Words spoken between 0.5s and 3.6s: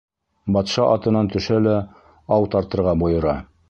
Батша атынан төшә лә ау тартырға бойора.